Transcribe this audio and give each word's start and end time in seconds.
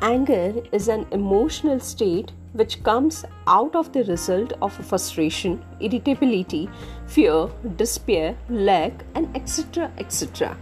Anger 0.00 0.62
is 0.70 0.86
an 0.86 1.06
emotional 1.10 1.80
state 1.80 2.30
which 2.52 2.84
comes 2.84 3.24
out 3.48 3.74
of 3.74 3.92
the 3.92 4.04
result 4.04 4.52
of 4.62 4.72
frustration, 4.72 5.60
irritability, 5.80 6.70
fear, 7.08 7.48
despair, 7.74 8.36
lack, 8.48 8.92
and 9.16 9.36
etc. 9.36 9.90
etc. 9.98 10.56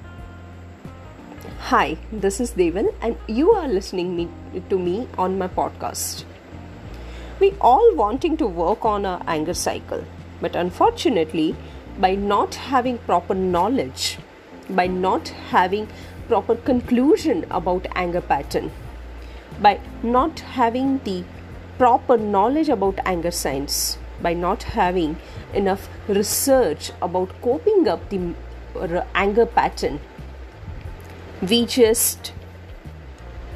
Hi, 1.68 1.98
this 2.10 2.40
is 2.40 2.52
Devan, 2.52 2.94
and 3.02 3.18
you 3.26 3.50
are 3.50 3.68
listening 3.68 4.16
me, 4.16 4.26
to 4.70 4.78
me 4.78 5.06
on 5.18 5.36
my 5.36 5.48
podcast. 5.48 6.24
We 7.38 7.52
all 7.60 7.94
wanting 7.94 8.38
to 8.38 8.46
work 8.46 8.86
on 8.86 9.04
our 9.04 9.22
anger 9.26 9.52
cycle, 9.52 10.02
but 10.40 10.56
unfortunately, 10.56 11.54
by 11.98 12.14
not 12.14 12.54
having 12.54 12.96
proper 12.96 13.34
knowledge, 13.34 14.16
by 14.70 14.86
not 14.86 15.28
having 15.50 15.88
proper 16.26 16.56
conclusion 16.56 17.44
about 17.50 17.86
anger 17.94 18.22
pattern, 18.22 18.72
by 19.60 19.80
not 20.02 20.40
having 20.40 20.98
the 21.04 21.24
proper 21.78 22.16
knowledge 22.16 22.68
about 22.68 22.98
anger 23.04 23.30
signs, 23.30 23.98
by 24.22 24.32
not 24.32 24.62
having 24.62 25.16
enough 25.54 25.88
research 26.08 26.92
about 27.02 27.30
coping 27.42 27.88
up 27.88 28.08
the 28.10 28.34
anger 29.14 29.46
pattern 29.46 30.00
we 31.42 31.66
just 31.66 32.32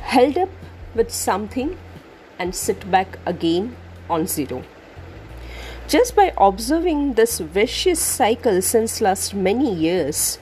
held 0.02 0.36
up 0.36 0.50
with 0.94 1.10
something 1.10 1.78
and 2.38 2.54
sit 2.54 2.90
back 2.90 3.18
again 3.24 3.74
on 4.08 4.26
zero. 4.26 4.62
Just 5.88 6.14
by 6.14 6.32
observing 6.36 7.14
this 7.14 7.38
vicious 7.40 7.98
cycle 7.98 8.60
since 8.62 9.00
last 9.00 9.34
many 9.34 9.74
years, 9.74 10.38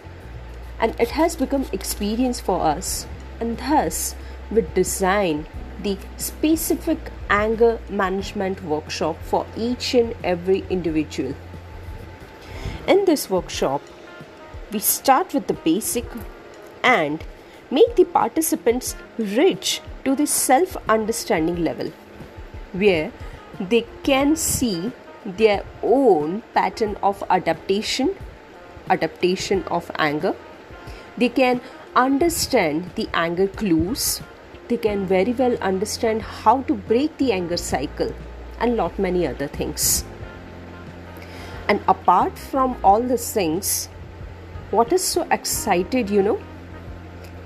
and 0.80 0.98
it 1.00 1.10
has 1.10 1.36
become 1.36 1.66
experience 1.72 2.40
for 2.40 2.60
us, 2.60 3.06
and 3.40 3.56
thus 3.58 4.14
we 4.50 4.62
design 4.74 5.46
the 5.82 5.96
specific 6.16 6.98
anger 7.30 7.78
management 7.88 8.62
workshop 8.64 9.16
for 9.22 9.46
each 9.56 9.94
and 9.94 10.14
every 10.24 10.64
individual. 10.70 11.34
In 12.86 13.04
this 13.04 13.28
workshop, 13.28 13.82
we 14.72 14.78
start 14.78 15.34
with 15.34 15.46
the 15.46 15.54
basic 15.54 16.04
and 16.82 17.24
make 17.70 17.96
the 17.96 18.04
participants 18.04 18.96
rich 19.18 19.80
to 20.04 20.14
the 20.14 20.26
self 20.26 20.76
understanding 20.88 21.62
level 21.64 21.92
where 22.72 23.12
they 23.60 23.84
can 24.02 24.36
see 24.36 24.92
their 25.24 25.62
own 25.82 26.42
pattern 26.54 26.96
of 27.02 27.22
adaptation 27.28 28.14
adaptation 28.88 29.62
of 29.64 29.90
anger 29.98 30.34
they 31.18 31.28
can 31.28 31.60
understand 31.94 32.90
the 32.94 33.08
anger 33.12 33.48
clues 33.48 34.22
they 34.68 34.76
can 34.76 35.06
very 35.06 35.32
well 35.32 35.56
understand 35.70 36.22
how 36.22 36.60
to 36.62 36.74
break 36.74 37.16
the 37.18 37.32
anger 37.32 37.56
cycle 37.56 38.14
and 38.60 38.76
lot 38.76 38.98
many 38.98 39.26
other 39.26 39.48
things 39.48 40.04
and 41.68 41.80
apart 41.88 42.38
from 42.38 42.76
all 42.82 43.02
these 43.02 43.32
things 43.32 43.88
what 44.70 44.92
is 44.92 45.02
so 45.02 45.26
excited 45.30 46.10
you 46.10 46.22
know 46.22 46.38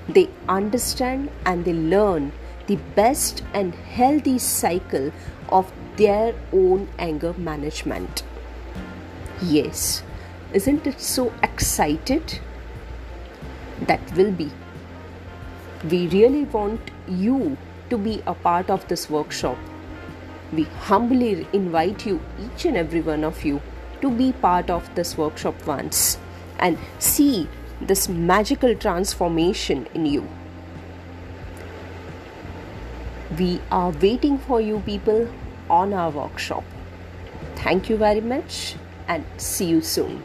they 0.07 0.29
understand 0.49 1.29
and 1.45 1.65
they 1.65 1.73
learn 1.73 2.31
the 2.67 2.75
best 2.95 3.43
and 3.53 3.75
healthy 3.75 4.37
cycle 4.37 5.11
of 5.49 5.71
their 5.97 6.33
own 6.51 6.87
anger 6.97 7.33
management. 7.33 8.23
Yes, 9.41 10.03
isn't 10.53 10.87
it 10.87 10.99
so 10.99 11.33
excited? 11.43 12.39
That 13.87 14.15
will 14.15 14.31
be. 14.31 14.51
We 15.89 16.07
really 16.07 16.45
want 16.45 16.91
you 17.07 17.57
to 17.89 17.97
be 17.97 18.23
a 18.25 18.33
part 18.33 18.69
of 18.69 18.87
this 18.87 19.09
workshop. 19.09 19.57
We 20.53 20.63
humbly 20.63 21.47
invite 21.51 22.05
you, 22.05 22.21
each 22.39 22.65
and 22.65 22.77
every 22.77 23.01
one 23.01 23.23
of 23.23 23.43
you, 23.43 23.61
to 24.01 24.09
be 24.09 24.31
part 24.31 24.69
of 24.69 24.93
this 24.95 25.17
workshop 25.17 25.55
once 25.65 26.17
and 26.59 26.77
see 26.99 27.49
this 27.81 28.07
magical 28.07 28.75
transformation 28.75 29.87
in 29.93 30.05
you. 30.05 30.27
We 33.37 33.59
are 33.71 33.91
waiting 33.91 34.37
for 34.37 34.61
you 34.61 34.79
people 34.85 35.27
on 35.69 35.93
our 35.93 36.11
workshop. 36.11 36.63
Thank 37.55 37.89
you 37.89 37.97
very 37.97 38.21
much 38.21 38.75
and 39.07 39.25
see 39.37 39.65
you 39.65 39.81
soon. 39.81 40.23